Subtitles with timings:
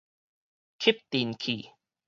[0.79, 1.73] 吸塵器